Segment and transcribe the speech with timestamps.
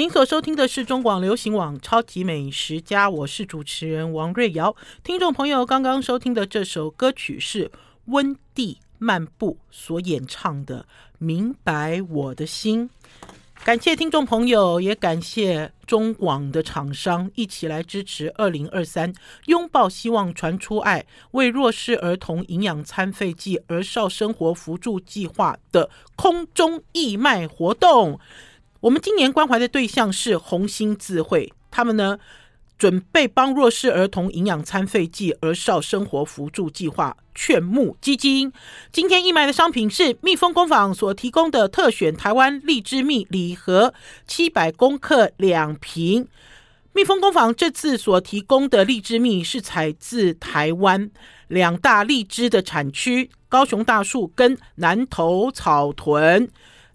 [0.00, 4.74] 您所收听的是中广流行网《超级美食家》，我是主持人王瑞瑶。
[5.04, 7.70] 听众朋友刚刚收听的这首歌曲是
[8.06, 10.80] 温蒂漫步所演唱的
[11.18, 12.88] 《明白我的心》。
[13.62, 19.12] 感谢听众朋友，也感谢中广的厂商一起来支持二零二三
[19.48, 28.18] 拥抱希望传出爱为弱势儿童营养餐费暨儿少生活扶助计划的空中义卖活动。
[28.80, 32.18] 我们今年关怀的对象是红星智慧，他们呢
[32.78, 38.50] 准备帮弱势儿童营养餐费暨儿少生活扶助计划劝募基金。
[38.90, 43.92] 今天义卖的商品是蜜蜂工坊所提供的特选台湾荔枝蜜礼盒
[44.26, 46.26] 七百公克两瓶。
[46.94, 51.10] 蜜蜂工坊这次所提供的荔枝蜜是采自台湾
[51.48, 56.48] 两大荔枝的产区高雄大树跟南投草屯。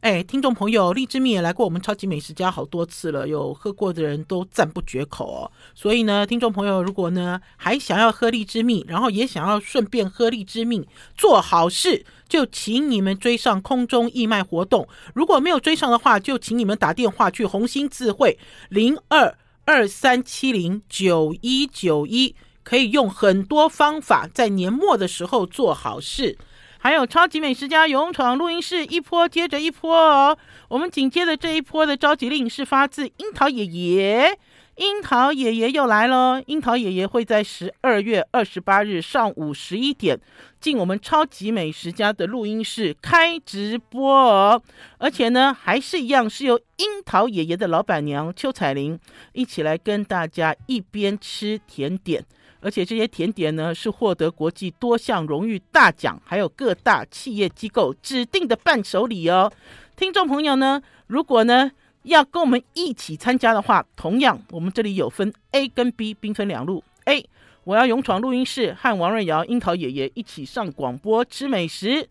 [0.05, 5.51] 哎，听众朋友，荔枝蜜也来过我们超级美食家好多次了，有喝过的人都赞不绝口哦。
[5.73, 14.87] 所以呢，听众朋友，如果呢还想要喝荔枝蜜，然后也想要顺便喝荔枝蜜做好事，就请你们追上空中义卖活动。
[15.15, 18.37] 如果没有追上的话，就请你们打电话去红星智慧
[18.69, 19.35] 零二
[19.65, 26.37] 二三七零九一九一，可以用很多方法在年末的时候做好事。
[26.85, 30.37] 还有超级美食家勇闯录音室，一波接着一波哦。
[30.67, 34.37] 我们紧接着这一波的召集令是发自樱桃爷爷，
[34.75, 36.43] 樱桃爷爷又来了。
[36.45, 40.19] 樱桃爷爷会在十二月二十八日上午十一点
[40.61, 44.61] 进我们超级美食家的录音室开直播，
[44.99, 48.99] 而且呢，还是一样是由樱桃爷爷的老板娘邱彩玲
[49.33, 52.23] 一起来跟大家一边吃甜点。
[52.65, 59.53] 而且这些甜点呢，是获得国际多项荣誉大奖，还有各大企业机构指定的伴手礼哦。
[59.95, 66.83] 听众朋友呢，如果呢要跟我们一起参加的话，同样我们这里有分 A 跟 B，兵分两路。
[67.03, 67.29] A，
[67.65, 72.09] 我要勇闯录音室，和王瑞瑶、樱桃爷爷一起上广播吃美食。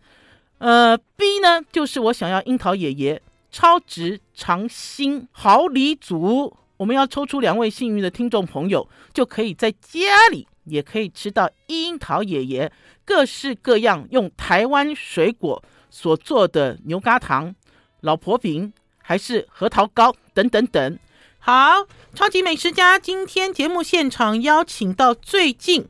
[0.59, 3.21] 呃，B 呢，就是我想要樱桃爷爷
[3.51, 6.57] 超值尝新好礼组。
[6.77, 12.73] 我们要抽出两位幸运的听众朋友，就可以在家里也可以吃到樱桃爷爷
[13.05, 17.55] 各式各样用台湾水果所做的牛轧糖、
[18.01, 20.99] 老婆饼，还是核桃糕等等等。
[21.39, 25.87] 好，超级美食家今天节目现场邀请到最近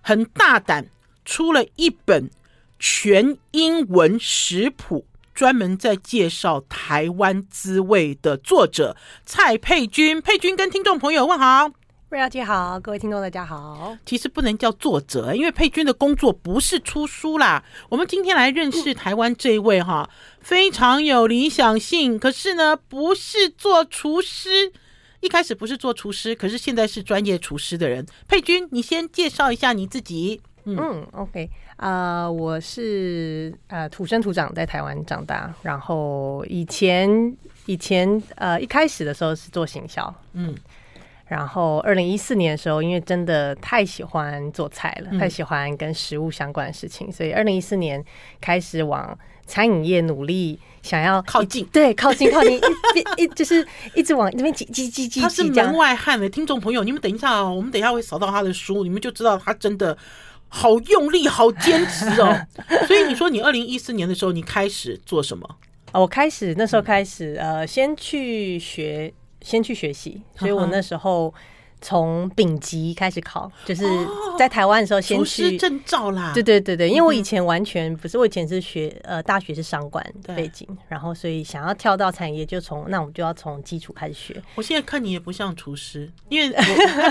[0.00, 0.88] 很大胆
[1.24, 2.30] 出了一本
[2.78, 5.06] 全英文食谱。
[5.34, 11.70] 专门在介绍台湾滋味的作者蔡佩君，佩君跟听众朋友问好，
[12.10, 13.94] 瑞瑶姐好，各位听众大家好。
[14.06, 17.62] 其实不能叫作者，因为佩君的工作不是出书啦。
[17.90, 20.08] 我们今天来认识台湾这一位哈，
[20.40, 24.72] 非常有理想性，可是呢不是做厨师，
[25.20, 28.06] 一开始不是做厨师，可是现在是专业厨师的人。
[28.26, 30.40] 佩君，你先介绍一下你自己。
[30.64, 31.50] 嗯，嗯，OK。
[31.76, 37.36] 啊、呃，我是呃土生土长在台湾长大，然后以前
[37.66, 40.54] 以前呃一开始的时候是做行销，嗯，
[41.28, 48.02] 然后二零一四年的时候，因为真的太喜欢做菜了，嗯、太喜欢跟食物相关的事情，所以二零一四年
[48.40, 49.16] 开始往
[49.46, 55.20] 餐饮业努力，想要靠近，对，靠近靠近，一一 就是一直往那边挤挤挤挤。
[55.20, 59.96] 他是门外汉的听众朋友，你们等一下哦，我们等一下会扫到他的书，你们就知道他真的。
[60.50, 62.34] 好用力，好坚持哦！
[62.88, 65.46] 所以你说你二零一四年的时候，你开始做什么？
[65.92, 69.12] 啊，我开始那时候开始，呃，先去学，
[69.42, 71.32] 先去学习，所以我那时候。
[71.80, 73.84] 从丙级开始考，就是
[74.36, 76.32] 在台湾的时候先去证照啦。
[76.34, 84.42] 对对对对，因为我以前完全不是，我以前是学呃大学是商管背景，然后所以想要跳到产业，就从那我们就要从基础开始学。
[84.56, 86.52] 我现在看你也不像厨师，因为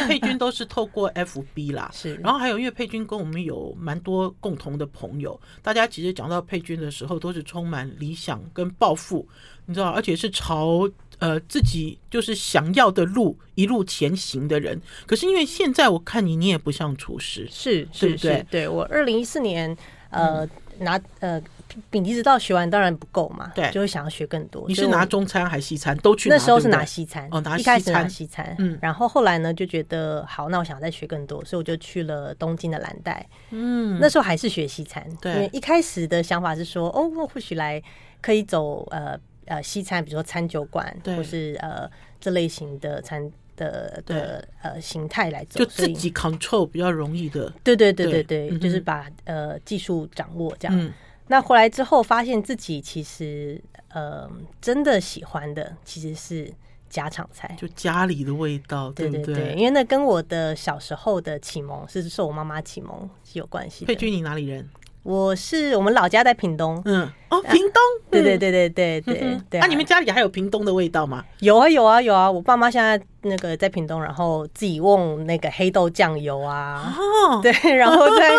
[0.05, 2.15] 佩君都是透过 FB 啦， 是。
[2.15, 9.25] 然后还有因为佩君跟我们有蛮多共同的朋友，大家其实讲到佩君的时候，都是充满理想跟抱负，
[9.65, 10.89] 你知道，而且是朝。
[11.19, 19.75] 呃，自己就是想要的路一路前行的人，可是因为现在我看你，你也不像厨师，是是是，对，对我二零一四年
[20.11, 20.49] 呃、嗯、
[20.79, 21.41] 拿呃
[21.89, 24.65] 丙级执照学完当然不够嘛，对，就会想要学更多。
[24.67, 25.97] 你是拿中餐还是西餐？
[25.97, 37.81] 都去那时候是拿西餐哦，拿西餐，一开始拿西餐，嗯，然后后来呢就觉得好，那我想再学更多，所以我就去了东京的蓝带，嗯，那时候还是学西餐，对，因为一开始的想法是说，哦，我或许来
[38.21, 39.19] 可以走呃。
[39.47, 41.89] 呃，西餐，比如说餐酒馆，或是呃
[42.19, 47.51] 这类型的餐的的呃形态来走，就自己 control 比较容易的。
[47.63, 50.79] 对对对对对，对就是把呃技术掌握这样。
[50.79, 50.93] 嗯、
[51.27, 54.29] 那回来之后，发现自己其实呃
[54.61, 56.53] 真的喜欢的其实是
[56.89, 59.23] 家常菜，就家里的味道，对不对？
[59.23, 63.87] 对对对，因为那跟我的小时候的启蒙是受我妈妈启蒙是有关系的。
[63.87, 64.69] 佩君，你哪里人？
[65.03, 69.59] 我是我们老家在屏东，嗯，哦，屏东，对对对对对对对。
[69.61, 71.23] 那你们家里还有屏东的味道吗？
[71.39, 72.29] 有啊有啊有啊！
[72.29, 73.01] 我爸妈现在。
[73.21, 78.29] 那个在屏东，然后自己瓮那个黑豆酱油啊，哦、对， 然后在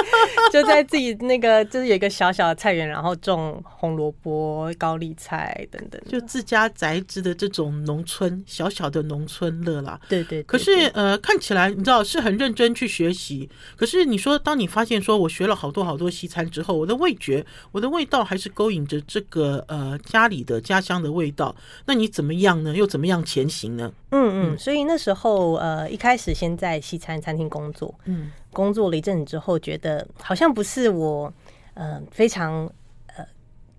[0.52, 10.00] 就在自己那个就是有一个小小的菜园，然后种红萝卜、高丽菜等等，就自家宅子的这种农村小小的农村乐啦。
[10.08, 10.44] 对对，对，对对。
[10.44, 13.48] 可是呃，看起来你知道是很认真去学习。
[13.76, 21.54] 可是你说，当你发现说我学了好多好多西餐之后，我的味觉、我的味道还是勾引着这个呃家里的家乡的味道，
[21.86, 22.74] 那你怎么样呢？
[22.74, 23.92] 又怎么样前行呢？
[24.10, 31.32] 嗯嗯，所以那时候呃，一开始先在西餐餐厅工作，嗯，工作了一阵子之后，觉得好像不是我
[31.72, 32.70] 呃非常
[33.16, 33.24] 呃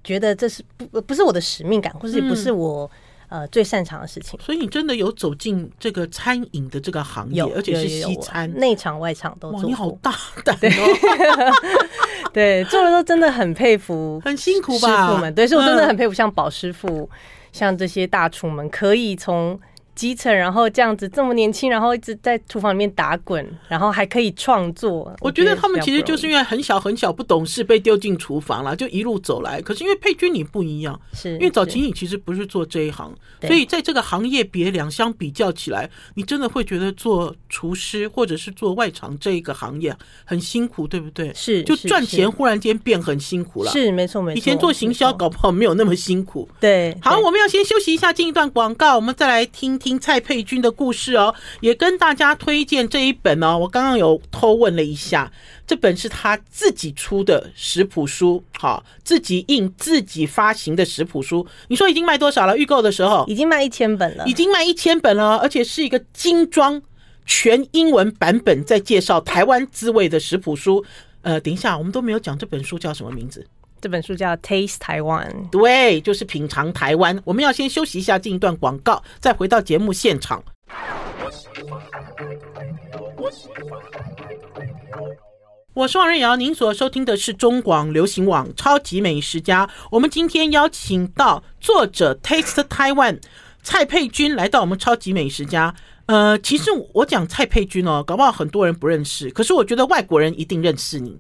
[0.04, 2.90] 觉得这是不不是我的使命感，或者也不是我
[3.28, 4.40] 呃最擅长的事情。
[4.42, 9.62] 所以你真的有走进这个餐饮的这个行业，而且是西餐，内场外场都做。
[9.66, 10.12] 你好大
[10.44, 11.54] 胆哦！
[12.34, 15.06] 对，做的都真的很佩服， 很辛苦吧？
[15.06, 17.08] 师傅们，对，所以我真的很佩服，像宝师傅，
[17.52, 19.60] 像这些大厨们，可以从。
[20.00, 25.14] 基层，然后这样子这么年轻，然后一直在厨房里面打滚，然后还可以创作。
[25.20, 29.62] 我觉得他们其实就是因为很小很小不懂事，被丢进厨房了，就一路走来。
[29.62, 39.94] 可是因为佩君你不一样，是因为早期你其实不是做这一行，所以在这个行业别两相比较起来，你真的会觉得做厨师或者是做外场这一个行业
[40.24, 41.34] 很辛苦，对不对？
[41.34, 43.72] 是，就赚钱忽然间变很辛苦了。
[43.74, 46.48] 是没错没错，以前做行销搞不好没有那么辛苦。
[46.58, 49.89] 对，好，我们要先休息一下，进一段广告，我们再来听听。
[49.98, 53.58] 蔡佩君的故事哦，也跟大家推荐这一本哦。
[53.58, 55.32] 我刚刚有偷问了一下，
[55.66, 61.48] 这本是他自己出的食谱书，好，自己印、自己发行的食谱书。
[61.70, 62.58] 你说已经卖多少了？
[62.58, 66.82] 预购的时候已经卖一千本了，已经卖一千本了，而且是一个精装
[67.26, 70.84] 全英文版本，在介绍台湾滋味的食谱书。
[71.22, 73.46] 呃，等一下，我们都没有讲这本书叫什么名字。
[73.82, 77.20] 这本书叫《Taste Taiwan》，对，就是品尝台湾。
[77.24, 80.44] 我们要先休息一下，进一段广告，再回到节目现场。
[85.74, 89.66] 我是王瑞瑶，您所收听的是中广流行网《超级美食家》。
[89.92, 93.14] 我们今天邀请到作者《Taste Taiwan》
[93.64, 95.74] 蔡佩君来到我们《超级美食家》。
[96.08, 101.18] 呃，其实我讲蔡佩君哦，搞不好很多人不认识，可是我觉得外国人一定认识你。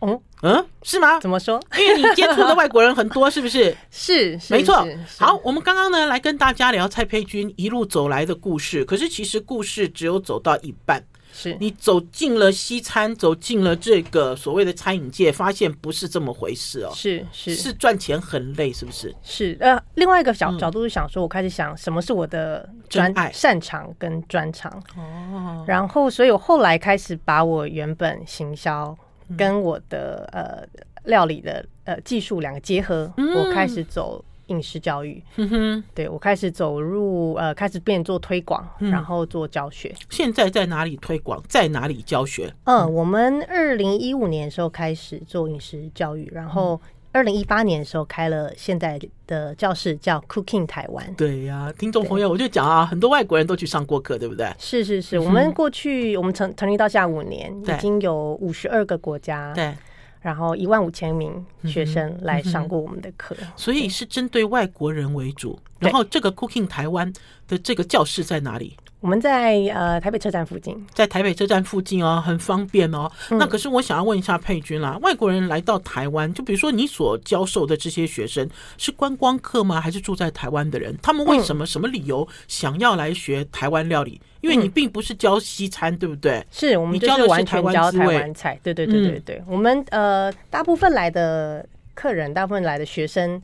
[0.00, 1.20] 哦，嗯，是吗？
[1.20, 1.60] 怎么说？
[1.78, 3.76] 因为你接触的外国人很多，是不是？
[3.90, 4.86] 是，是，没错。
[5.18, 8.84] 好，我们刚刚呢来跟大家聊蔡佩君一路走来的故事。
[8.84, 11.04] 可是其实故事只有走到一半，
[11.34, 16.90] 是你走进了西餐，走进了这个所谓的餐饮界，发现不是这么回事哦。
[16.94, 19.14] 是是是，赚钱很累，是不是？
[19.22, 25.62] 是呃，另外一个角角度是想说，我开始想什么是我的专爱、擅长跟专长哦。
[25.68, 28.96] 然后，所以我后来开始把我原本行销。
[29.36, 30.66] 跟我的呃
[31.04, 35.22] 料理的呃技术两个结合，嗯、我开始走饮食教育。
[35.36, 39.94] 嗯哼，对，我开始走入呃开始变做推广，嗯、然后做教学。
[40.08, 41.42] 现在在哪里推广？
[41.48, 42.52] 在哪里教学？
[42.64, 46.80] 嗯，我们二零一五年的时候开始做饮食教育，然后。
[47.12, 51.12] 二零一八年的时候开了现在的教室，叫 Cooking 台湾。
[51.14, 54.52] 对呀、啊，听众朋友，我就讲啊，很多外国人都去上过课，对不对？
[54.58, 59.74] 是是是，我们过去我们成成立到下五年，已经有五十二个国家，对，
[60.20, 65.58] 然后一万五千名学生来上过我们的课，所以是针对外国人为主。
[65.80, 67.12] 然后这个 Cooking 台湾
[67.48, 68.76] 的这个教室在哪里？
[69.00, 73.10] 我们在呃台北车站附近，在台北车站附近哦，很方便哦。
[73.30, 79.80] 嗯、那可是我想要问一下佩君啦，外国人来到台湾，就比如说你所教授的这些学生是观光客吗？
[79.80, 80.94] 还是住在台湾的人？
[81.02, 84.20] 他们为什么、什么理由想要来学台湾料理？
[84.42, 86.44] 因为你并不是教西餐，对不对？
[86.50, 88.60] 是我们教的是台湾台湾菜。
[88.62, 93.40] 对对对对对，嗯、我们呃大部分来的客人，大部分来的学生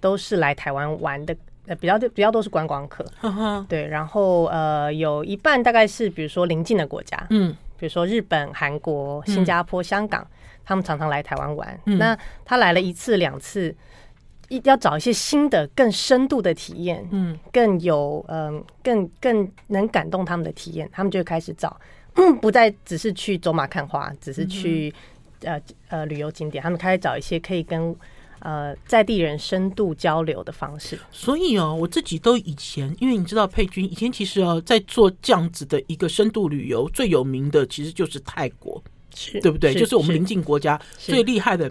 [0.00, 1.36] 都是来台湾玩的。
[1.66, 10.24] 呃，比较比较多是观光客，呵呵对，然后呃，有一半大概是比如说邻近的国家，嗯，比如说日本、韩国、新加坡、嗯、香港，
[10.64, 11.80] 他们常常来台湾玩。
[11.86, 13.74] 嗯、那他来了一次两次，
[14.48, 21.76] 一要找一些新的、更深度的体验，嗯，更有嗯、呃，更更能感动他们的体验，他们就会开始找，
[22.14, 24.94] 嗯、不再只是去走马看花，只是去、
[25.40, 27.94] 嗯、呃呃旅游景点，他们开始找一些可以跟。
[28.40, 38.82] 呃，在地人深度交流的方式，所以哦，我自己都以前，因为你知道佩君以前其实哦，在做这样子的一个深度旅游，最有名的其实就是泰国，
[39.14, 39.72] 是对不对？
[39.72, 41.70] 是就是我们邻近国家最厉害的，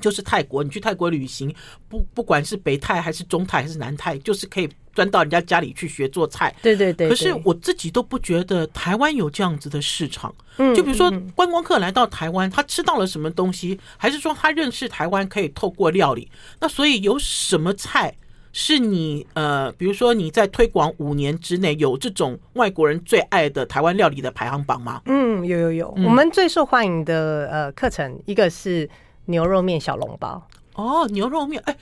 [0.00, 0.62] 就是泰国。
[0.62, 1.54] 你去泰国旅行，
[1.88, 6.52] 不不管是北泰还是中泰还是南泰，就是可以钻到人家家里去学做菜。
[6.62, 7.08] 对对对。
[7.08, 10.34] 可是我自己都不觉得台湾有这样子的市场。
[10.56, 16.28] 嗯，就比如说观光客来到台湾，他吃到了什么东西，还是说他认识台湾可以透过料理？
[16.58, 18.16] 那所以有什么菜？
[18.58, 25.02] 是你呃，比如说你在推广五年之内有这种外国人最爱的台湾料理的排行榜吗？
[25.04, 25.92] 嗯，有有有。
[25.98, 28.88] 嗯、我们最受欢迎的呃课程，一个是
[29.26, 30.42] 牛肉面小笼包。
[30.72, 31.76] 哦，牛肉面，哎，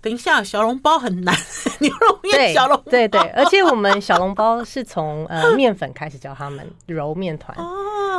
[0.00, 1.34] 等一下，小笼包很难。
[1.80, 7.56] 牛肉面小笼包，对对对，而且我们小笼包是从呃 面粉开始教他们揉面团。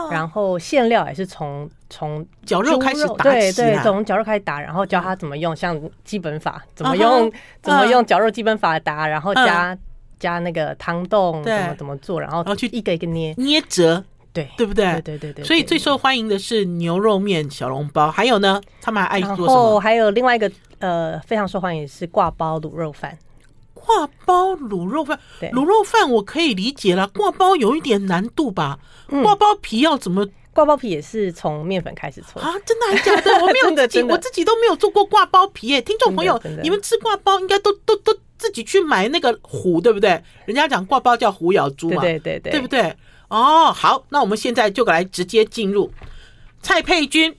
[0.10, 7.30] 然后馅料也是从从绞肉开始打，对对，从绞肉开始打，然后教他怎么用，像基本法怎么用，
[7.62, 9.78] 怎么用绞肉基本法打，然后加
[10.18, 13.34] 加那个汤冻怎么怎么做，然后然后去一个一个捏。
[13.38, 14.02] 捏折，
[14.44, 14.86] 对对不对？
[15.02, 15.46] 对对对对。
[15.46, 19.48] 所以最受欢迎的是牛肉面小笼包，还有呢，他们还爱做什么？
[19.48, 23.18] 然后还有另外一个呃非常受欢迎是挂包卤肉饭。
[23.74, 25.18] 挂包卤肉饭，
[25.54, 28.78] 卤肉饭我可以理解了，挂包有一点难度吧？
[29.24, 30.28] 挂包皮要怎么？
[30.54, 32.52] 挂包皮也是从面粉开始做啊？
[32.66, 33.32] 真的还是假的？
[33.40, 35.82] 我没有自己，我自己都没有做过挂包皮耶。
[35.82, 40.22] 听众朋友，你们吃挂包应该都都都自己去买那个虎，对不对？
[40.46, 42.94] 人家讲挂包叫虎咬猪嘛，对对对，对不对？
[43.30, 45.92] 哦，好，那我们现在就来直接进入
[46.62, 47.36] 蔡佩君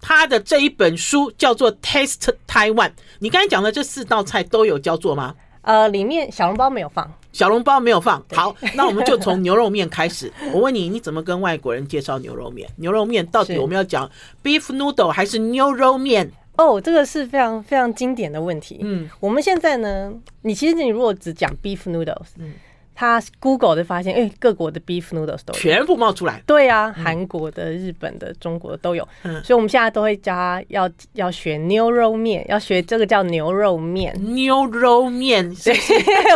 [0.00, 2.88] 他的这一本书叫做《Taste Taiwan》。
[3.18, 5.34] 你刚才讲的这四道菜都有教做吗？
[5.62, 8.22] 呃，里面小笼包没有放，小笼包没有放。
[8.32, 10.32] 好，那我们就从牛肉面开始。
[10.52, 12.68] 我问你，你怎么跟外国人介绍牛肉面？
[12.76, 14.10] 牛肉面到底我们要讲
[14.42, 16.30] beef noodle 还是牛肉面？
[16.56, 18.78] 哦，这个是非常非常经典的问题。
[18.82, 22.52] 嗯，我们现在呢，你其实你如果只讲 beef noodles，嗯。
[23.00, 26.42] 他 Google 就发现，哎，各国的 beef noodles 都有全部冒出来。
[26.44, 29.08] 对啊，韩国的、日本的、中国的都有。
[29.22, 34.14] 嗯，所以我们现在都会教他要要学牛肉面，要学这个叫牛肉面。
[34.34, 35.74] 牛肉面， 对，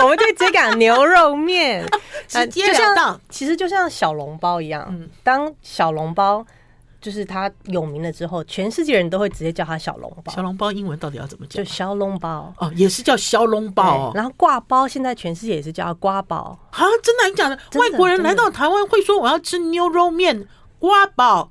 [0.03, 1.85] 我们就直接讲牛肉面。
[2.27, 4.91] 直接了当，其实就像小笼包一样，
[5.23, 6.47] 当小笼包。
[7.05, 10.33] 就是他有名了之后，全世界人都会直接叫他小笼包。
[10.33, 11.63] 小笼包英文到底要怎么讲？
[11.63, 14.11] 就小笼包哦，也是叫小笼包。
[14.15, 16.59] 然后挂包现在全世界也是叫瓜包。
[16.71, 17.29] 啊，真的？
[17.29, 21.51] 你讲的外国人来到台湾会说我要吃牛肉面、瓜包，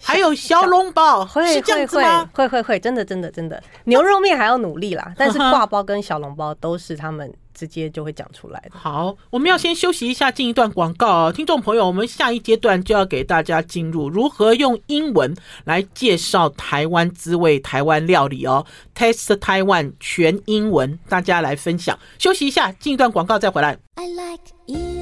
[0.00, 2.30] 还有小笼包，是这样子吗？
[2.32, 3.62] 会会会，真的真的真的。
[3.84, 7.30] 牛肉面还要努力啦， 但是挂包跟小笼包都是他们。
[7.56, 8.78] 直接就会讲出来的。
[8.78, 15.34] 好，我们要先休息一下，进一段广告啊，听众朋友，我们下一阶段就要给大家进入如何用英文
[15.64, 18.66] 来介绍台湾滋味、台湾料理哦。
[18.94, 21.98] Taste Taiwan 全英文，大家来分享。
[22.18, 23.78] 休息一下，进一段广告再回来。
[23.94, 24.95] I like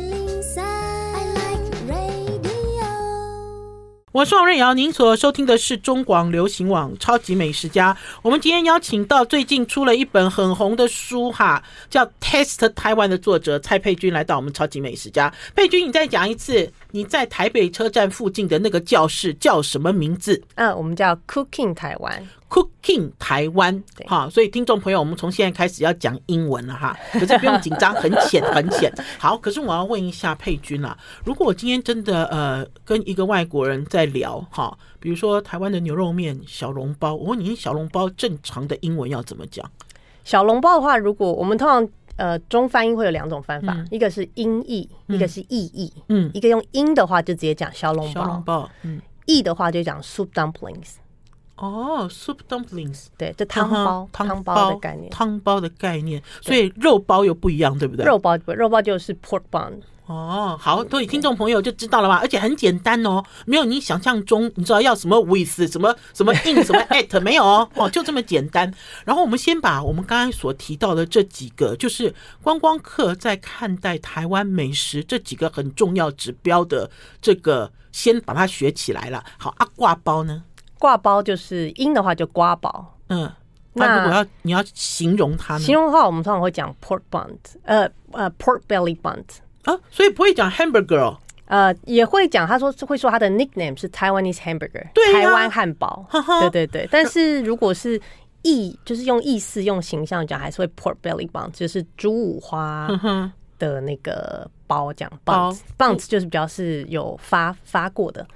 [4.14, 7.92] 我是王瑞瑶，您所收听的是中广流行网《超级美食家》。
[8.22, 15.28] 我们今天邀请到最近出了一本很红的书哈，叫《Test 台湾》的作者蔡佩君来到我们《超级美食家》。
[15.56, 20.40] 佩君，你再讲一次，你在台北车站附近的那个教室叫什么名字？
[20.54, 22.28] 嗯，我们叫 Cooking 台湾。
[22.54, 28.92] Cooking 台湾，哈，所以听众朋友，我们从现在开始要讲英文了哈， 可是不用紧张，很浅很浅。
[29.18, 39.68] 好，可是我要问一下佩君啦，如果我今天真的呃跟一个外国人在聊哈，比如说台湾的牛肉面、小笼包，我问你，小笼包正常的英文要怎么讲？
[40.22, 45.92] 小笼包的话，如果我们通常呃中翻译会有两种翻法，一个是音译，一个是意译。
[46.08, 50.98] 嗯，一个用音的话就直接讲小笼包，小笼包，嗯，意的话就讲 soup dumplings。
[51.56, 58.04] 哦，soup dumplings，对，这汤包，汤包的概念，汤包的概念，所以肉包又不一样，对不对？
[58.04, 59.74] 肉包不，肉包就是 pork bun。
[60.06, 62.16] 哦，好，所以听众朋友就知道了吧？
[62.16, 68.70] 而且很简单哦，没有你想象中，你知道要什么 with 什么什么 in 什么 at 没有哦，哦，就这么简单。
[69.06, 76.90] 然后我们先把我们刚才所提到的这几个，就是观光客在看待台湾美食这几个很重要指标的
[77.22, 79.24] 这个，先把它学起来了。
[79.38, 80.42] 好，阿挂包呢？
[80.84, 83.30] 刈包就是音的话就瓜包，嗯，
[83.72, 85.60] 那如果要你要形容它呢？
[85.60, 89.24] 形容的话，我们通常会讲 pork bunt，呃呃 pork belly bunt
[89.64, 91.18] 啊，所以不会讲 hamburger，哦？
[91.46, 96.06] 呃，也会讲，他说会说他的 nickname 是 Taiwanese hamburger，对台湾汉堡，
[96.40, 96.88] 对对对。
[96.90, 98.00] 但是如果是
[98.42, 102.88] 意，就是用意思、用形象讲，还是会 pork belly bunt，就是猪五花
[103.58, 108.26] 的那个包，讲 bunt，bunt 就是比较是有发 发过的。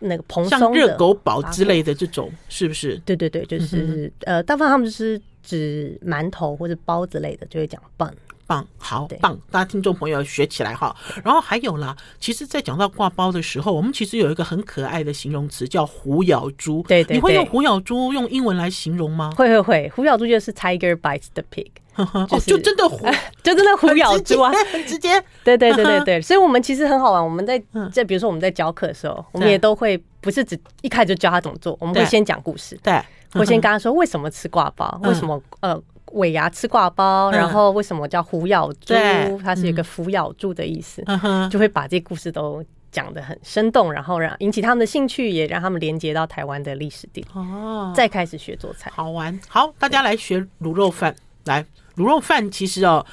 [0.00, 2.96] 那个蓬松热狗堡之类的这种，是不是？
[3.04, 8.12] 对对对，就是、嗯、呃，大部分他们就是指馒头或者包子类的，就会讲 bun
[8.46, 9.38] 棒，好棒！
[9.50, 10.94] 大家听众朋友学起来哈。
[11.24, 16.84] 然后还有啦，其实，在讲到挂包的时候，我们其实有一个很可爱的形容词叫“虎咬猪”。
[16.88, 19.32] 对，对对，你会用“虎咬猪”用英文来形容吗？
[19.36, 21.66] 会会会，“虎咬猪”就是 “Tiger bites the pig”，
[22.28, 23.06] 就是就真的虎，
[23.42, 24.52] 就真的虎 咬猪啊！
[24.72, 26.22] 很直接， 对对对对对。
[26.22, 27.24] 所以，我们其实很好玩。
[27.24, 27.60] 我们在
[27.92, 32.78] 在比如说我们在教课的时候，我们也都会不是只一开始就教他怎么做，我们会先讲故事。
[32.82, 33.02] 对，
[33.34, 35.82] 我先跟他说为什么吃挂包，为什么呃。
[36.16, 38.92] 尾牙吃挂包，然后为什么叫虎咬猪？
[38.94, 47.24] 嗯、它是一个虎咬猪的意思，嗯、就会把这故事都讲得很生动，然后让引起他们的兴趣，也让他们连接到台湾的历史地。
[47.34, 49.38] 哦，再开始学做菜，好玩。
[49.48, 51.14] 好，大家来学卤肉饭。
[51.44, 51.64] 来，
[51.96, 53.04] 卤肉饭其实哦，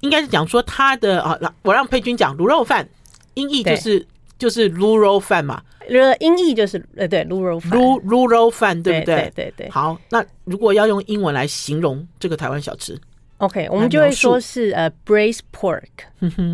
[0.00, 2.88] 应该是讲说它的啊，我让佩君讲卤肉饭，
[3.34, 4.06] 音译就是
[4.40, 5.62] 就是卤肉饭嘛。
[5.88, 9.14] 呃，音译就是呃，对，卤肉饭，卤卤肉饭，对不对？
[9.16, 9.70] 对对对。
[9.70, 12.96] 好，那如果要用英文来形容这个台湾小吃
[13.38, 15.82] ，OK，我们就会说是呃，braised pork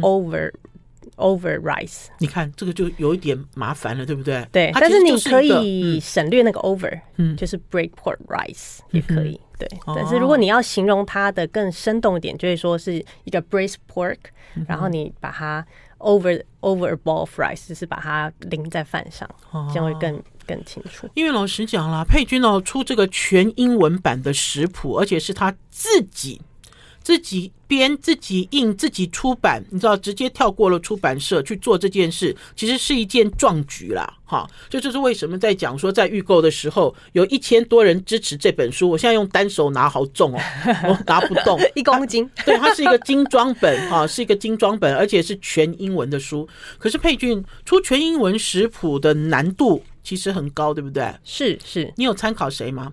[0.00, 0.50] over
[1.16, 2.06] over rice。
[2.18, 4.46] 你看这个就有一点麻烦了，对不对？
[4.50, 9.38] 对，但是你可以省略那个 over，嗯，就是 braised pork rice 也可以。
[9.58, 14.16] 对，但是如果你要形容它的更生动一点，就会说是一个 braised pork，
[14.66, 15.66] 然后你把它。
[15.98, 19.28] Over over a ball of rice，就是把它淋在饭上，
[19.72, 21.08] 这样会更更清楚。
[21.14, 26.40] 因为老实讲啦，佩君哦出这个全英文版的食谱，而且是他自己。
[27.06, 34.44] 自己编、自己印、自己出版，你知道，直接跳过了出版社去做这件事，其实是一件壮举啦，哈！
[34.68, 38.90] 就这是为什么在讲说，在预购的时候有一千多人支持这本书。
[38.90, 40.40] 我现在用单手拿，好重哦，
[40.82, 42.28] 我拿不动， 一公斤。
[42.44, 46.48] 对，它是一个精装本，哈，是一个精装本，而且是全英文的书。
[46.76, 51.14] 可是佩君出全英文食谱的难度其实很高，对不对？
[51.22, 52.92] 是是，你有参考谁吗？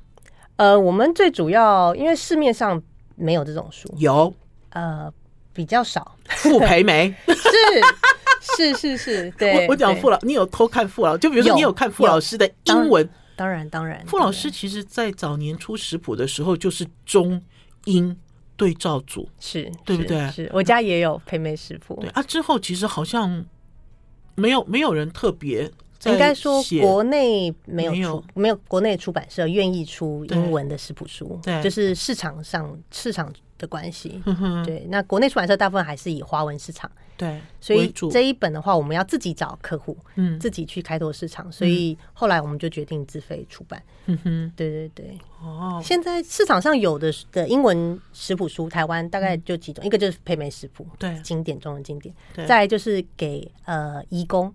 [0.57, 2.79] 呃，我们最主要因为市面上。
[3.15, 4.33] 没有这种书，有，
[4.69, 5.11] 呃，
[5.53, 6.15] 比较少。
[6.27, 9.65] 傅培梅是是是是，对。
[9.65, 11.17] 我我讲傅老，你有偷看傅老？
[11.17, 13.07] 就比如说你有看傅老师的英文？
[13.35, 14.03] 当然当然。
[14.05, 17.41] 傅老师其实在早年出食谱的时候，就是中
[17.85, 18.15] 英
[18.55, 20.29] 对照组，是对不对？
[20.31, 21.97] 是我家也有培梅食谱。
[22.01, 23.45] 对啊，之后其实好像
[24.35, 25.71] 没有没有人特别。
[26.05, 34.21] 应该说，国内没有出，没有国内出版社愿意出英文的食谱书，对，就是市场上市场的关系。
[34.65, 36.89] 对，那国内出版社大部分还是以华文市场。
[37.15, 41.49] 对，所以这一本的话，我们要自己找客户，嗯，自己去开拓市场。
[41.51, 43.81] 所以后来我们就决定自费出版。
[44.07, 45.17] 嗯哼，对对对。
[45.39, 52.13] 哦，现在市场上有的的英文食谱书，台湾大概就几种，一个就是配美食谱，对，经典中的经典。
[52.35, 54.51] 再来就是给呃移工。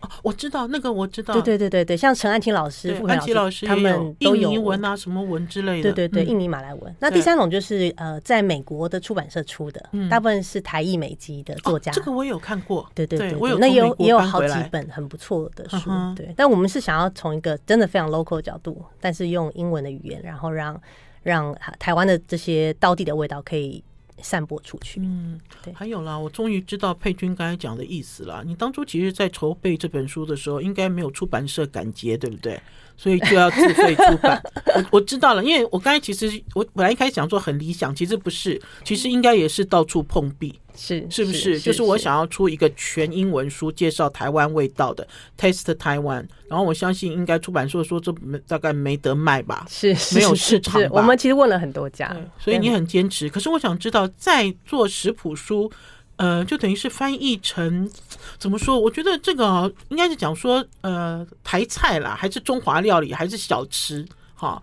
[0.00, 6.94] 哦，我知道那个，我知道，对对对对对，像陈安琪老师、傅安琪老师，他们都有印尼文啊，什么文之类的，对对对，印尼马来文。
[7.00, 11.90] 那第三种就是呃，在美国的出版社出的，大部分是台裔美籍的作家。
[11.92, 16.32] 这个我有看过，对对对，那有也有好几本很不错的书，对。
[16.36, 20.80] 但我们是想要从一个真的非常 local 的角度，但是用英文的语言，然后让
[21.22, 23.82] 让台湾的这些道地的味道可以。
[24.22, 25.00] 散播出去。
[25.00, 28.42] 嗯，对，还有啦，我终于知道佩君刚才讲的意思了。
[28.44, 32.60] 你当初其实，在筹备这本书的时候，应该没有出版社敢接，对不对？
[32.96, 34.42] 所以就要自费出版。
[34.74, 40.58] 我 我知道了，因为我刚才其实我本来一开始想说很理想，其实不是，其实应该也是到处碰壁。
[40.78, 41.58] 是是不是？
[41.58, 46.26] 就是我想要出一个全英文书，介绍台湾味道的 Taste Taiwan。
[46.48, 49.64] 然后我相信应该出版社说这没大概没得卖吧？
[49.70, 50.78] 是，没有市场。
[50.90, 53.26] 我们其实问了很多家，所以你很坚持。
[53.26, 55.72] 可是我想知道，在做食谱书，
[56.16, 57.90] 呃，就等于是翻译成
[58.38, 58.78] 怎么说？
[58.78, 64.06] 我觉得这个应该是讲说，呃，台菜啦，还是中华料理，还是小吃？
[64.34, 64.62] 哈，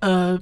[0.00, 0.40] 呃。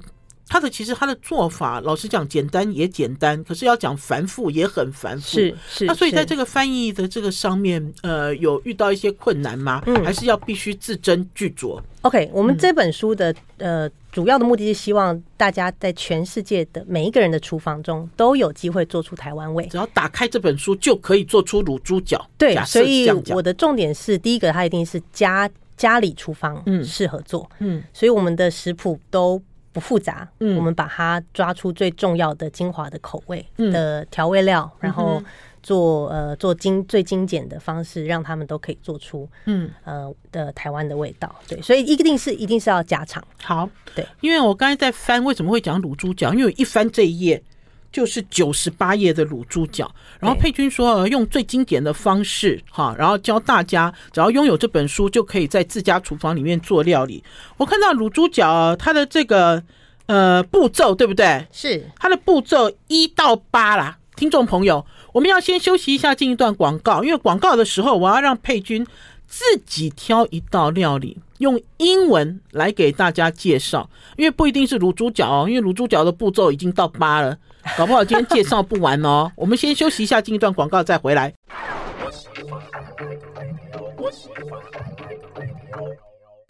[0.53, 5.39] 他的其实他的做法，老实讲，简单也简单，可是要讲繁复也很繁复。
[5.39, 5.85] 是是。
[5.85, 9.81] 那所以在这个翻译的这个上面，呃，有遇到一些困难吗？
[9.87, 19.65] 嗯，还是要必须字斟句酌？OK，我们这本书的呃主要的目的是希望大家在全世界的每一个人的厨房中都有机会做出台湾味。
[19.71, 22.23] 只要打开这本书，就可以做出卤猪脚。
[22.37, 29.41] 对，所以我的重点是，第一个，它一定是家家里厨房嗯适合做嗯，所以我们的食谱都。
[29.73, 35.21] 不复杂，嗯，我们把它抓出最重要的精华的口味的调味料，嗯、然后
[35.61, 41.33] 做呃做精最精简的方式，让他们都可以做出嗯呃的台湾的味道。
[41.47, 43.21] 对，所以一定是一定是要加长。
[43.41, 46.33] 好，对，因为我刚才在翻，为什么会讲卤猪脚？
[46.33, 47.43] 因为一翻这一页。
[47.93, 57.23] 就是九十八页的卤猪脚，然后佩君说用最经典的方式哈，然后教大家只要拥有这本书就可以在自家厨房里面做料理。
[57.55, 59.63] 我看到卤猪脚它的这个
[60.07, 61.45] 呃步骤对不对？
[61.51, 67.03] 是它的步骤一到八啦，听众朋友，我们要先休息一下，进一段广告。
[67.03, 68.85] 因为广告的时候，我要让佩君
[69.27, 73.87] 自己挑一道料理，用英文来给大家介绍。
[74.17, 77.37] 因为不一定是卤猪脚哦，因为卤猪脚的步骤已经到八了，
[77.77, 79.31] 搞不好今天介绍不完哦。
[79.37, 81.33] 我们先休息一下，进一段广告再回来。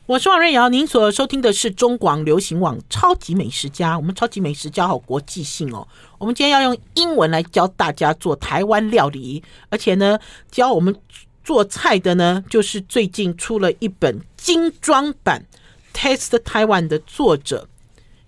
[0.06, 3.94] 我是王瑞瑶，您所收听的是中广流行网《超级美食家》。
[3.98, 5.88] 我们《超级美食家》好国际性哦。
[6.18, 10.20] 我们今天要用英文来教大家做台湾料理，而且呢，
[10.52, 10.94] 教我们
[11.42, 15.46] 做菜的呢，就是最近出了一本精装版
[15.98, 17.66] 《Taste Taiwan》的作者，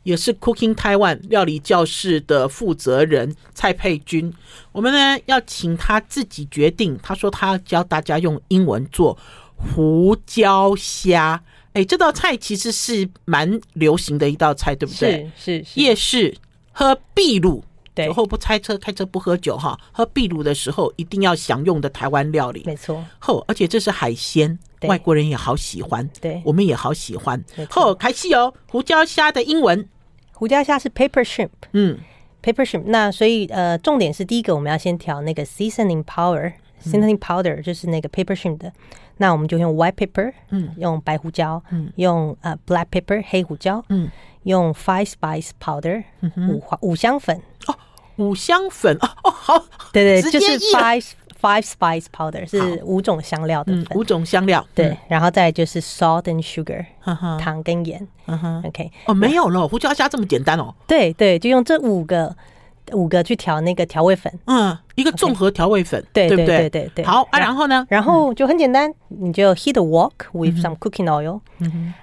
[0.06, 4.32] 也是 Cooking Taiwan 料理教室的负责人蔡佩君。
[4.72, 9.18] 我们呢要请他自己决定，他说他要教大家用英文做
[9.56, 11.44] 胡椒虾。
[11.74, 15.30] 哎，这道菜其实是蛮流行的一道菜，对不对？
[15.36, 16.38] 是是，是夜市
[16.72, 17.64] 喝秘鲁，
[17.94, 23.04] 对，酒后不开车，开车不喝酒，哈，喝秘鲁的时候一定要享用的台湾料理，没错。
[23.20, 27.44] 后，而且这是海鲜，外国人也好喜欢，对，我们也好喜欢。
[27.70, 29.90] 后，开始哦，胡椒虾的英文，
[30.36, 31.98] 胡椒虾是 pepper shrimp，嗯
[32.44, 32.84] ，pepper shrimp。
[32.86, 38.72] 那所以呃，重点是第一个我们要先调那个 seasoning powder，seasoning powder 就是那个 pepper shrimp 的。
[39.18, 44.10] 那我们就用 white pepper，嗯，用白胡椒，嗯，用呃 black pepper 黑胡椒，嗯，
[44.44, 46.04] 用 five spice powder，
[46.50, 47.76] 五花五香粉哦，
[48.18, 51.12] 五香粉哦哦好，对对，就是 five
[51.46, 56.86] five spice powder 是五种香料的粉，五种香料，对，然后再就是 salt and sugar，
[57.40, 62.36] 糖跟盐，嗯，OK，哦没有了，胡椒虾这么简单哦，对对，就用这五个。
[62.94, 66.70] 五个去调那个调味粉，嗯，一个综合调味粉，对对不对？
[66.70, 67.04] 对对对。
[67.04, 67.84] 好啊，然后呢？
[67.90, 71.40] 然后就很简单，你就 heat the wok with some cooking oil，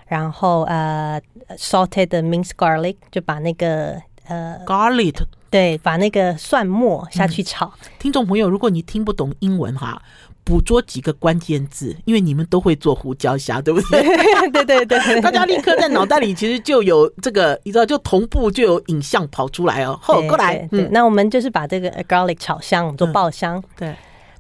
[0.09, 1.22] 然后呃
[1.57, 3.94] salted minced garlic，就把那个
[4.28, 5.16] 呃 garlic，
[5.50, 7.72] 对，把那个蒜末下去炒。
[7.98, 10.00] 听众朋友，如果你听不懂英文哈。
[10.44, 14.02] 捕捉几个关键字，因为你们都会做胡椒虾，对不对？
[14.50, 19.96] 对对对，大家立刻在脑袋里其实就有这个，你知道，就同步就有影像跑出来哦。
[20.02, 23.62] 后，过来，对，那我们就是把这个 garlic 炒香，我们做爆香。
[23.76, 23.94] 对，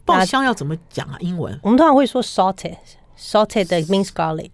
[0.04, 1.16] 爆香要怎么讲啊？
[1.20, 1.56] 英文？
[1.62, 2.20] 我们通常会说
[3.64, 4.50] 的 minced garlic。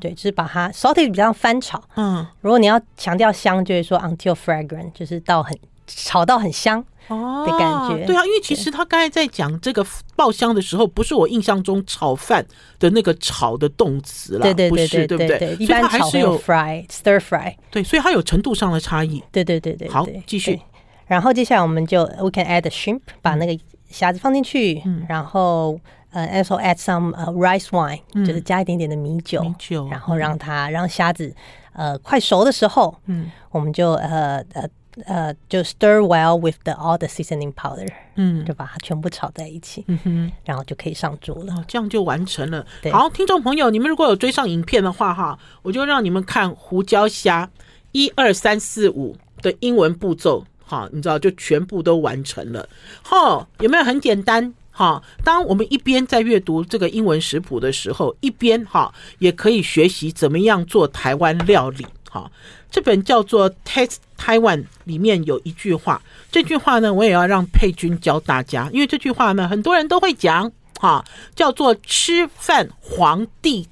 [0.00, 1.82] 对，就是把它 salted 比较翻炒。
[1.96, 6.84] 嗯，如果你要强调香，就会说 until fragrant，就是到很炒到很香。
[7.08, 12.44] 哦，的感觉对啊，因为其实他刚才在讲这个爆香的时候，不是我印象中炒饭
[12.80, 19.88] 的那个炒的动词了，对对对对对对，一般还是有 fry stir fry，对，所以它有程度上的差异，对对对对。
[19.88, 20.60] 好，继续。
[21.06, 23.56] 然后接下来我们就 we can add the shrimp，把那个
[23.88, 25.78] 虾子放进去，然后
[26.16, 31.34] 呃 also add some rice wine，就是加一点点的米酒，米酒，然后让它让虾子
[31.72, 34.68] 呃快熟的时候，嗯，我们就呃呃。
[35.04, 42.64] 呃，就 stir well with the all the seasoning powder，嗯，就把它全部炒在一起，嗯哼，然后就可以上桌了，这样就完成了。
[42.90, 47.50] 好，听众朋友，你们如果有追上影片的话，哈，我就让你们看胡椒虾
[47.92, 52.66] 一二三四五的英文步骤，哈，你知道就全部都完成了，
[53.02, 54.54] 哈，有没有很简单？
[54.78, 62.30] 哈，当我们一边在阅读这个英文食谱的时候，一边哈也可以学习怎么样做台湾料理，哈。
[62.70, 71.02] 这本叫做《Taste Taiwan》，里面有一句话，这句话呢，我也要让佩君教大家，因为这句话呢，很多人都会讲，哈，
[71.34, 73.66] 叫做“吃饭皇帝”。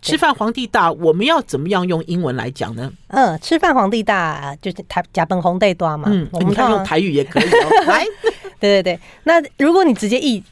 [0.00, 2.92] 吃饭皇帝大，我们要怎么样用英文来讲呢？
[3.08, 6.08] 嗯，吃饭皇帝大就是台呷饭皇帝大嘛。
[6.10, 7.84] 嗯，我们看用台语也可以哦。
[7.86, 8.04] 来，
[8.60, 10.42] 对对对，那如果你直接译。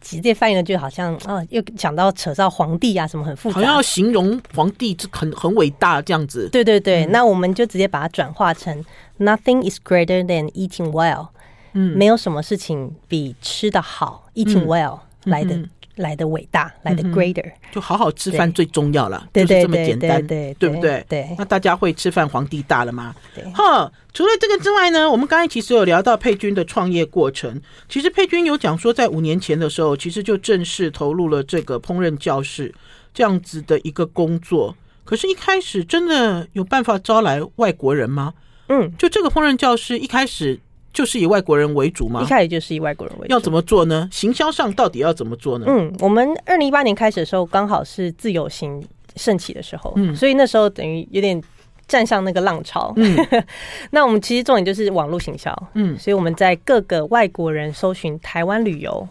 [0.00, 6.48] 直接翻译的就好像啊，又讲到扯到皇帝啊什么很复杂，好像要形容皇帝很很伟大这样子。
[6.50, 8.84] 对对对，嗯、那我们就直接把它转化成
[9.20, 11.28] Nothing is greater than eating well。
[11.74, 15.56] 嗯，没有什么事情比吃的好、嗯、eating well 来的。
[15.98, 21.02] 嗯来的伟大，来的 greater，就好好吃饭最重要了，就是这么简单，对不对？
[21.08, 23.14] 对，那大家会吃饭皇帝大了吗？
[23.34, 27.58] 对，哈，除了这个之外呢，我们刚才其实有聊到佩君的创业过程。
[27.88, 32.74] 其实佩君有讲说，在五年前的时候，其实就正式投入了这个烹饪教室
[33.14, 34.76] 这样子的一个工作。
[35.02, 38.34] 可是，一开始真的有办法招来外国人吗？
[38.68, 40.60] 嗯，就这个烹饪教室一开始。
[40.96, 42.22] 就是以外国人为主吗？
[42.22, 43.34] 一开始就是以外国人为主。
[43.34, 44.08] 要怎么做呢？
[44.10, 45.66] 行销上到底要怎么做呢？
[45.68, 48.82] 嗯，我们二零一八年开始的时候，刚好是自由行
[49.14, 51.38] 盛起的时候，嗯，所以那时候等于有点
[51.86, 52.94] 站上那个浪潮。
[52.96, 53.14] 嗯，
[53.92, 55.54] 那我们其实重点就是网络行销。
[55.74, 59.06] 嗯，所以我们在各个外国人搜寻台湾旅游，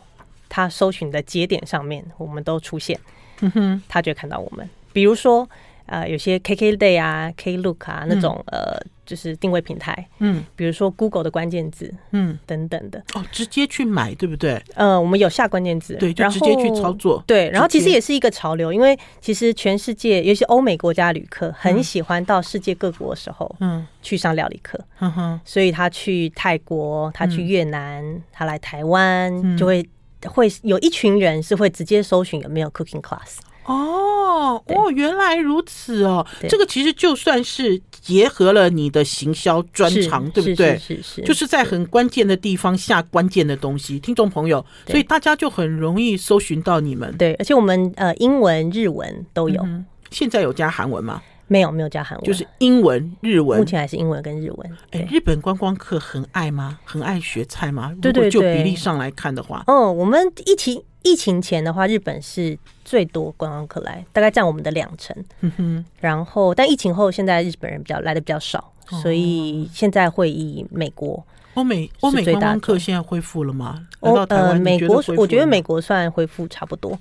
[0.50, 3.00] 他搜寻的节点上面，我们都出现。
[3.42, 4.68] 嗯哼，他就会看到我们。
[4.92, 5.48] 比如说，
[5.86, 8.82] 呃有些 KKday 啊、Klook 啊那种、嗯、呃。
[9.06, 14.60] 就是定位平台，嗯，比如说 Google 的关键字，嗯，等等的，哦，直接去买，对不对？
[14.74, 17.48] 呃，我们有下关键字，对，就直接去操作，对。
[17.52, 29.88] 然后其实也是一个潮流，因为其实全世界，尤其欧美国家旅客很喜欢到世界各国的时候，嗯，去上料理课，嗯哼，所以他去泰国，他去越南，他来台湾，就会
[30.26, 33.38] 会有一群人是会直接搜寻有没有 Cooking Class。
[33.66, 36.26] 哦哦，原来如此哦！
[36.48, 40.78] 这个其实就算是结合了你的行销专长，对不对？
[40.78, 47.16] 是是，是，是，就是在很关键的地方下关键的东西，听众朋友，所以大家就很容易搜寻到你们。
[47.18, 49.62] 对，而且我们呃英文、日文都有。
[49.64, 51.22] 嗯、现在有加韩文吗？
[51.48, 53.60] 没有，没有加韩文，就是英文、日文。
[53.60, 54.78] 目前还是英文跟日文。
[54.92, 56.80] 哎，日本观光客很爱吗？
[56.84, 57.94] 很爱学菜吗？
[58.02, 60.84] 对对就比例上来看的话，哦，我们疫情。
[61.08, 65.16] 疫情前的话，日本是最多观光客来，大概占我们的两成。
[65.42, 65.86] 嗯哼。
[66.00, 73.86] 然后，但疫情后，现在日本人比较来的比较少，哦，所以现在会以美国、欧美、欧美观光客现在恢复了吗？
[74.00, 76.98] 欧呃，美国我觉得美国算恢复差不多。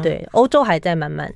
[0.00, 1.34] 对，欧洲还在慢慢。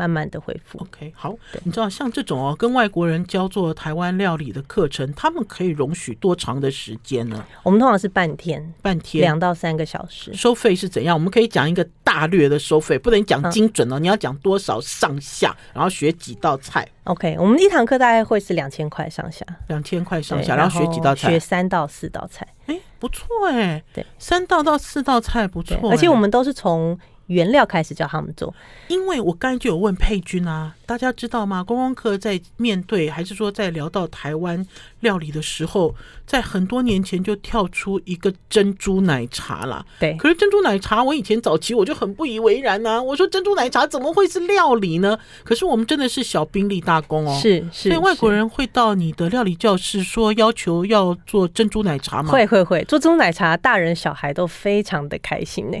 [0.00, 0.78] 慢慢的恢复。
[0.78, 7.44] OK，好，你知道像这种哦，跟外国人教做台湾料理的课程，他们可以容许多长的时间呢？
[7.62, 10.32] 我们通常是半天，半天两到三个小时。
[10.32, 11.14] 收费是怎样？
[11.14, 13.98] 我们可以讲一个大略的收费，不能讲精准哦。
[13.98, 16.88] 嗯、你要讲多少上下，然后学几道菜。
[17.04, 22.48] OK，我们一堂课大概会是两千块上下，两千块上下，然后学几道菜，学三到四道菜。
[22.64, 26.98] 哎，不错哎，对，三道到四道菜不错，而且我们都是从。
[27.30, 28.52] 原料开始叫他们做，
[28.88, 31.62] 因为我刚才就有问佩君啊，大家知道吗？
[31.62, 34.66] 观光客在面对还是说在聊到台湾
[34.98, 35.94] 料理的时候，
[36.26, 39.86] 在很多年前就跳出一个珍珠奶茶啦。
[40.00, 43.00] 对，可是珍珠奶茶，我以前早期我就很不以为然啊。
[43.00, 45.16] 我说珍珠奶茶怎么会是料理呢？
[45.44, 47.38] 可是我们真的是小兵立大功哦。
[47.40, 52.32] 是是，所以外国人会到你的料理教室说要求要做珍珠奶茶吗？
[52.32, 55.78] 会会会，做珍珠奶茶，大人小孩都非常的开心呢。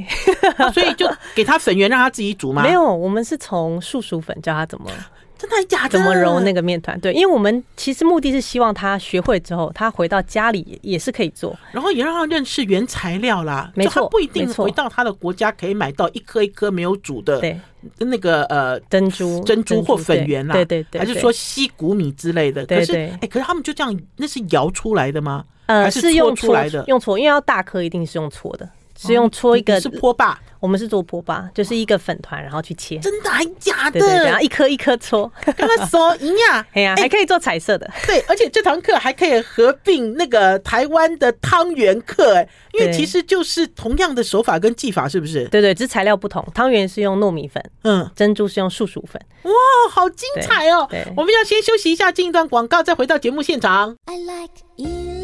[0.56, 1.10] 啊，所以就。
[1.40, 2.62] 给他粉圆让他自己煮吗？
[2.62, 4.90] 没有，我们是从树薯粉教他怎么，
[5.38, 5.90] 真的假的？
[5.90, 7.00] 怎么揉那个面团？
[7.00, 13.72] 对，因为我们其实目的是希望他学会之后，他回到家里也是可以做，然后也让他认识原材料啦。
[13.74, 17.58] 没错，不一定回到他的国家可以买到一颗一颗没有煮的，对，
[17.96, 22.66] 那个呃珍珠珍珠或粉圆啦，对对对，还是说西谷米之类的？
[22.66, 25.42] 可是哎，可是他们就这样，那是摇出来的吗？
[25.64, 26.84] 呃，还是搓出来的？
[26.88, 28.68] 用搓，因为要大颗，一定是用搓的，
[29.00, 30.38] 是用搓一个是坡霸。
[30.60, 32.98] 我们是做波霸，就是一个粉团，然后去切。
[32.98, 33.98] 真的还假的？
[33.98, 36.62] 对然后一颗一颗搓，跟他说一样。
[36.76, 37.90] 哎呀，还可以做彩色的。
[38.06, 45.48] 对，而且这堂课还可以合并那个台湾的汤圆课，哎，因为其实就是同样的手法跟技法，是不是？
[45.48, 46.46] 对对，只是材料不同。
[46.54, 49.18] 汤圆是用糯米粉，嗯，珍珠是用树薯粉。
[49.44, 49.52] 哇，
[49.90, 50.86] 好精彩哦！
[50.90, 53.96] 对，我们要先休息一下，进一段广告，再回到节目现场。
[54.04, 55.19] I like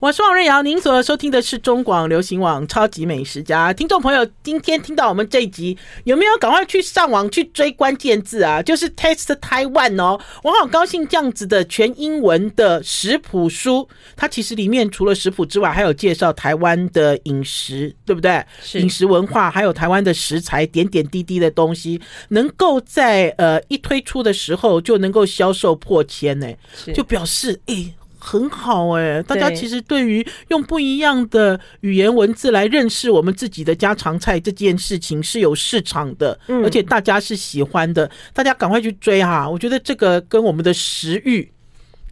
[0.00, 3.70] 我是王瑞瑶，您所收听的是中广流行网超级美食家。
[3.70, 8.62] 听众朋友，今天听到我们这一集，有没有赶快去上网去追关键字啊？
[8.62, 13.86] 就是 Taste Taiwan 哦，我好高兴这样子的全英文的食谱书，
[14.16, 18.42] 它其实里面除了食谱之外，还有介绍台湾的饮食，对不对？
[18.62, 26.48] 是饮食文化，还有台湾的食材，点点滴滴的东西，能够在呃一推出的时候就能够销售破千呢，
[26.94, 27.74] 就表示哎。
[27.74, 39.48] 欸很好哎、欸，大家其实对于用不一样的语言文字来认识我们自己的家常菜这件事情是有市场的，嗯，而且大家是喜欢的，大家赶快去追哈！
[39.48, 41.50] 我觉得这个跟我们的食欲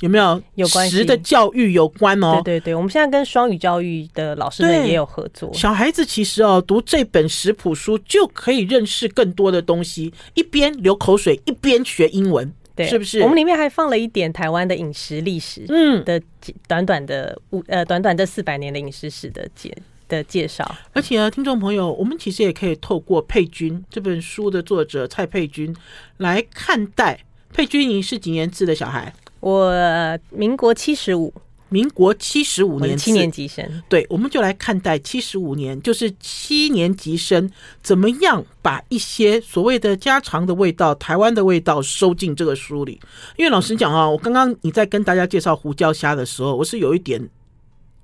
[0.00, 0.96] 有没有有关系？
[0.96, 2.40] 食的教育有关哦。
[2.44, 5.52] 对对对，我们现在跟双语教育的老师们也有合作。
[5.52, 12.52] 小孩子其实哦，读这本食谱书就可以认识更多的东西，一边流口水一边学英文。
[12.78, 13.20] 对，是不是？
[13.20, 16.22] 我们里面还放了一点台湾的饮食历史，嗯，的
[16.68, 19.76] 短短的五呃短短这四百年的饮食史的简
[20.08, 20.64] 的介绍。
[20.92, 25.74] 而且呢，听众朋友，我们其实也可以透过佩君这本书的作者蔡佩君
[26.18, 27.18] 来看待。
[27.52, 29.12] 佩君，你是几年制的小孩？
[29.40, 31.34] 我民国七十五。
[31.70, 37.50] 民国七十五年，七年级生，对，我们就来看待七十五年，就是七年级生
[37.82, 42.98] 怎么样把一些所谓的家常的味道、台湾的味道收进这个书里。
[43.36, 47.20] 因为老实讲啊，我刚刚你在跟大家介绍胡椒虾的时候，我是有一点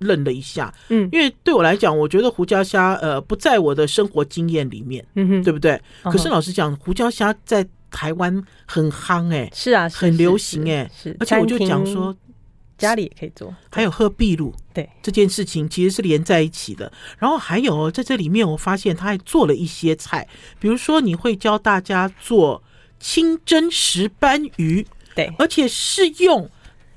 [0.00, 5.80] 愣了一下，嗯，因为对我来讲，我觉得胡椒虾呃不在我的生活经验里面，嗯哼，对不对？
[6.02, 12.14] 可是老实讲，胡椒虾在台湾很夯哎，是啊，很流行哎，是，而且我就讲说。
[12.76, 16.92] 家里也可以做，还有喝秘露，对这件事情其实是连在一起的。
[17.18, 20.26] 然后还有在这里面，我发现他还做了一些菜，
[20.58, 22.62] 比如说你会教大家做
[22.98, 26.50] 清蒸石斑鱼，对，而且是用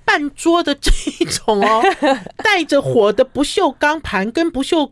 [0.03, 1.83] 半桌的这一种哦，
[2.43, 4.91] 带着火的不锈钢盘跟不锈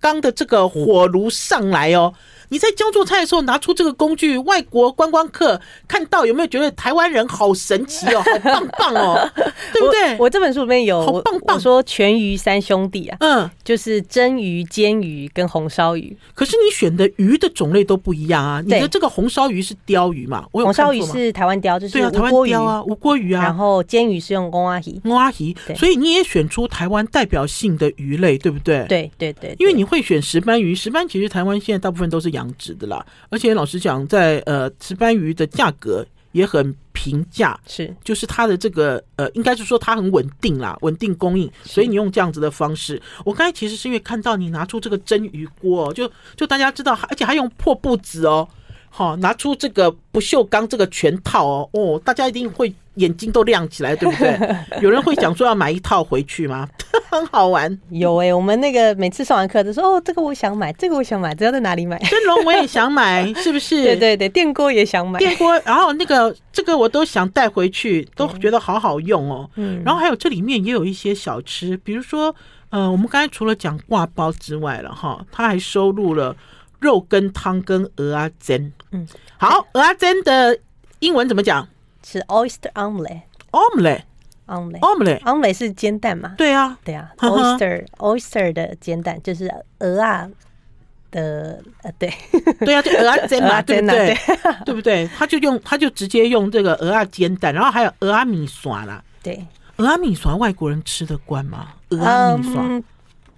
[0.00, 2.12] 钢的这个火炉上来哦。
[2.50, 9.30] 你在教做菜的时候拿出这个工具，外国观光客看到有没有觉得台湾人好神奇哦，好棒棒哦，
[9.72, 10.12] 对不对？
[10.18, 16.16] 我，我这本书里面有好棒棒，我说全鱼三兄弟啊，嗯，就是蒸鱼、煎鱼跟红烧鱼。
[16.34, 20.44] 可是你选的鱼的种类都不一样啊，你的这个红烧鱼是鲷鱼嘛？
[20.52, 23.42] 我有红烧鱼是台湾鲷，就是对啊，台湾鲷啊，吴郭鱼啊。
[23.42, 28.84] 然后煎鱼是用公阿鱼，公阿鱼，所以你也选出台湾代表性的鱼类，对不对？
[28.88, 33.04] 对对对，因为你会选石斑鱼，石斑其实台湾现在大部分都是养殖的啦。
[33.30, 41.50] 而且老实讲，在呃石斑鱼的价格也很平价，是就是它的这个呃，应该是说它很稳定啦，稳定供应。
[41.64, 48.48] 所以你用这样子的方式，我刚才其实是因为看到你拿出这个蒸鱼锅，就就大家知道，而且还用破布子哦，
[48.90, 52.74] 好拿出这个不锈钢这个全套哦，哦，大家一定会。
[52.94, 54.38] 眼睛都亮起来，对不对？
[54.82, 56.68] 有人会讲说要买一套回去吗？
[57.08, 57.78] 很好玩。
[57.88, 61.96] 有哎、欸，我们那个每次上完课都说哦，这个我想买，这个我想买，知道在哪里买？
[62.00, 63.82] 蒸笼我也想买， 是不是？
[63.84, 69.48] 对对对，电锅也想买，电锅，然后那个这个我都想带回去，都觉得好好用哦。
[69.54, 72.34] 嗯，然后还有这里面也有一些小吃，比如说
[72.70, 76.36] 呃，我们刚才除了讲挂包之外了哈，它还收录了
[76.80, 78.72] 肉羹汤跟鹅啊煎。
[78.92, 79.06] 嗯，
[79.38, 80.58] 好，鹅啊煎的
[81.00, 81.66] 英文怎么讲？
[82.04, 83.22] 是 oyster omelet。
[83.52, 86.34] omelet，omelet，omelet 是煎蛋嘛？
[86.38, 90.28] 对啊，对啊， oyster oyster 的煎蛋就是鹅啊
[91.10, 92.12] 的呃，对，
[92.64, 94.16] 对啊，就鹅啊煎嘛， 对不对？
[94.64, 95.08] 对不对？
[95.16, 99.02] 他就用，他就直接用这个鹅啊煎蛋，然后还有鹅啊米刷啦。
[99.22, 99.44] 对，
[99.76, 101.68] 鹅啊米刷外国人吃得惯吗？
[101.90, 102.84] 鹅啊米线。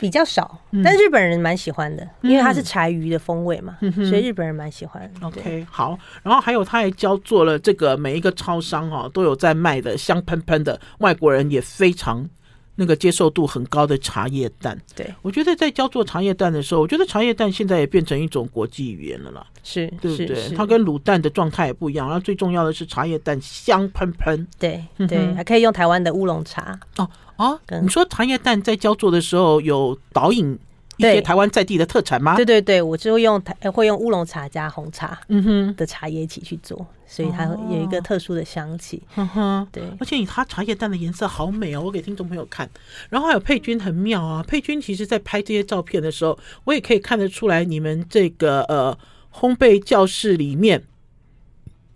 [0.03, 5.09] 比较少，但日本人蛮喜欢的，嗯、因为它是柴鱼的风味嘛，嗯、所以日本人蛮喜欢。
[5.23, 12.29] OK，好，然后还有他还教做了这个每一个超商啊都有在卖的香喷喷的，外国人也非常
[12.75, 14.81] 那个接受度很高的茶叶蛋。
[14.95, 20.55] 对，我觉得在教做茶叶蛋的时候，我觉得茶叶蛋现在也变成一种国际语言了啦，是，对不对？
[20.57, 27.09] 它跟卤蛋的状态也不一样，然后最重要的是茶叶蛋香喷喷，对对，还可以用台湾的乌龙茶哦。
[27.37, 30.57] 啊，你说茶叶蛋在教做的时候有导引
[31.11, 32.37] 一些台湾在地的特产吗？
[32.37, 39.03] 对对对，我就会用台会用乌龙茶加红茶，嗯哼的茶叶一起去做，所以它有一个特殊的香气。
[39.17, 42.69] 嗯哼，对，而且你它茶叶蛋的颜色好美哦，我给听众朋友看。
[43.09, 48.97] 然后还有佩君很妙啊，佩君其实在拍这些照片的时候，我也可以看得出来你们这个呃
[49.33, 50.85] 烘焙教室里面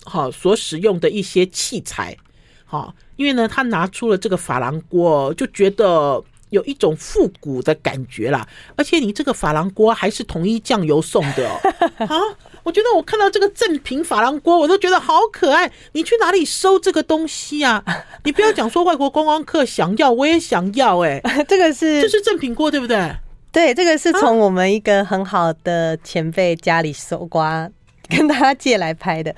[0.05, 2.17] 好所使用的一些器材。
[2.65, 8.47] 好，因为呢，他拿出了这个珐琅锅，就觉得有一种复古的感觉啦。
[8.77, 11.59] 而且你这个珐琅锅还是统一酱油送的哦。
[12.07, 12.17] 啊，
[12.63, 15.71] 我觉得我看到这个正品珐琅锅，我都觉得好可爱。
[15.93, 17.83] 你去哪里收这个东西啊？
[18.25, 21.21] 你不要讲说外国观光客想要，我也想要哎。
[21.49, 23.11] 这个是这是正品锅，对不对？
[23.53, 27.71] 对，这个是从我们一个很好的前辈家里搜刮，
[28.09, 29.35] 跟他借来拍的。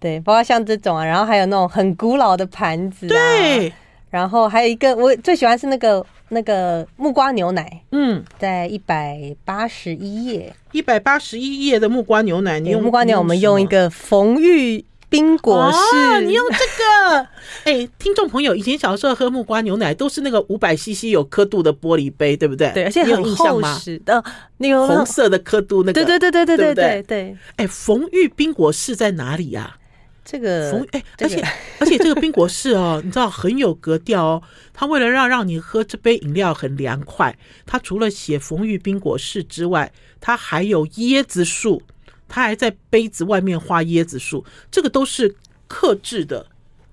[0.00, 3.72] 对，包括像这种啊，然后还有那种很古老的盘子，对，
[4.10, 17.18] 然后还有一个我最喜欢是那个那个木瓜牛奶，嗯，在一百八十一页，一百八十一页的木瓜牛奶，你用木瓜牛，我们用一个冯玉冰果室，哦，你用这个，
[17.66, 22.70] 哎、欸，听众朋友，以前小时候喝木瓜牛奶都是那个五百 CC 有刻度的玻璃杯，对不对？
[22.72, 24.22] 对，而且很厚实的，
[24.58, 27.36] 那个红色的刻度，那个，对对对对对对对对。
[27.56, 29.76] 哎，冯玉冰果室在哪里呀？
[30.24, 31.44] 这个哎，而且
[31.78, 34.42] 而且这个冰果室哦， 你知道很有格调哦。
[34.72, 41.82] 他为了让让你喝这杯饮料很凉快，他除了写冯玉冰果室之外，他还有椰子树，
[42.28, 45.34] 他还在杯子外面画椰子树，这个都是
[45.66, 46.46] 克制的。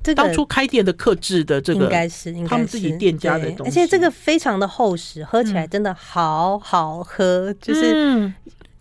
[0.03, 8.31] 这个当初开店的克制的这个应该是他们自己店家的东西，而且这个非常的厚实，喝起来真的好好喝，就是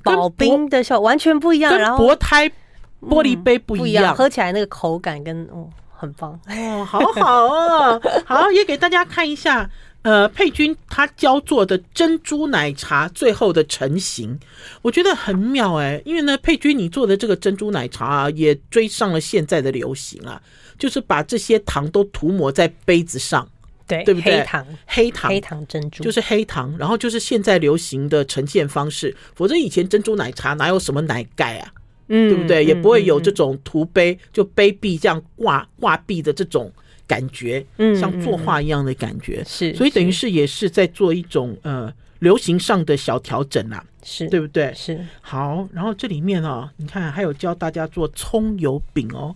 [0.05, 2.51] 保冰的效果完全不一样，然后薄胎。
[3.01, 6.39] 玻璃杯不一样，喝起来那个口感跟哦很棒。
[6.49, 9.71] 哦，好好哦，好也给大家看一下，
[10.03, 14.39] 呃，佩君他教做的珍珠奶茶最后的成型，
[14.83, 20.41] 我觉得很妙哎，因为呢，佩君你做的这个珍珠奶茶啊，也追上了现在的流行啊，
[20.79, 23.49] 就是把这些糖都涂抹在杯子上，
[23.87, 24.39] 对对不对？
[24.39, 26.05] 黑糖，黑糖，黑糖珍珠。
[26.05, 31.73] 就是黑糖，然后就是现在流行的呈现方式，否则以前珍珠奶茶哪有什么奶盖啊？
[32.09, 32.65] 嗯，对不对？
[32.65, 36.73] 也不会有这种涂杯，就碑壁这样挂挂壁的这种
[37.07, 44.73] 感觉，嗯，像作画一样的感觉，是，所以等于是也是在做一种呃流行上的小调整啦，是对不对？
[44.75, 44.99] 是。
[45.21, 49.35] 好，然后这里面哦，你看还有教大家做葱油饼哦，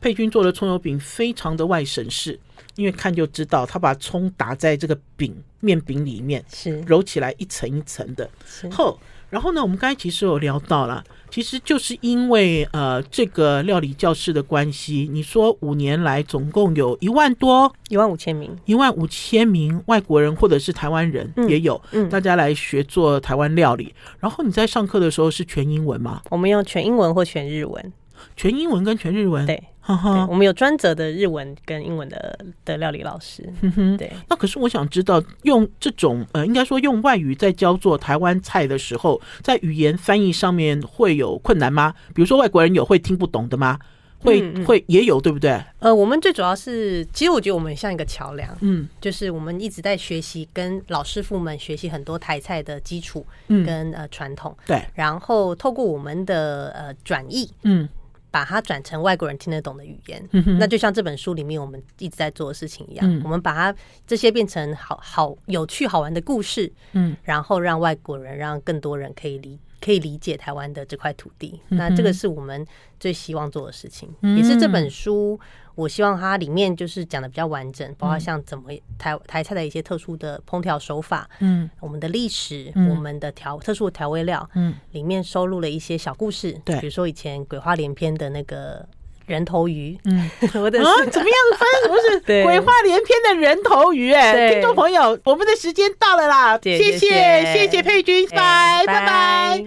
[0.00, 2.38] 佩君做的葱油饼非常的外省式，
[2.76, 8.28] 因为看就知道他把葱打在这个饼面饼里面，是揉起来一层一层的，
[8.70, 8.98] 后。
[9.30, 23.94] 然后呢，我们刚才其实有聊到了，其实就是因为呃这个料理教室的关系，你说五年来总共有一万多、一万五千名、一万五千名外国人或者是台湾人也有，嗯，大家来学做台湾料理。
[24.18, 26.20] 然后你在上课的时候是全英文吗？
[26.30, 27.92] 我们用全英文或全日文，
[28.36, 29.62] 全英文跟全日文，对。
[29.96, 33.48] 对，我们有专责的日文跟英文的的料理老师。
[33.62, 34.12] 嗯哼，对。
[34.28, 41.94] 那可是我想知道，用这种呃，应该说用外语在教做台湾菜的时候，在语言翻译上面会有困难吗？
[42.14, 43.78] 比如说外国人有会听不懂的吗？
[44.22, 45.58] 会嗯嗯会也有，对不对？
[45.78, 57.88] 呃，我们最主要是，其实我觉得我们像一个桥梁，嗯，就是我们一直在学习，跟老师傅们学习很多台菜的基础，跟嗯呃传统，对，然后透过我们的呃转译，嗯。
[58.30, 63.74] 把它转成外国人听得懂的语言，嗯、那就像这本书里面我们一直在做的事情一样，嗯、我们把它
[64.06, 72.66] 这些变成好好有趣好玩的故事，嗯，然后让外国人让更多人可以理可以理解台湾的这块土地，嗯，那这个是我们
[72.98, 75.38] 最希望做的事情，嗯、也是这本书。
[75.76, 88.86] 我希望它里面就是讲的比较完整，包括像怎么台台菜的一些特殊的烹调手法，嗯，我们的历史，嗯、我们的调特殊的调味料，嗯，里面收录了一些小故事，对，比如说以前鬼话连篇的那个
[89.24, 90.28] 人头鱼，嗯，
[90.60, 91.90] 我的啊，怎么样分？
[91.90, 97.82] 不是 鬼话连篇的人头鱼，哎，听众朋友，我们的时间到了啦，谢谢谢谢。
[97.82, 99.06] 佩君，拜拜拜。
[99.06, 99.64] 拜。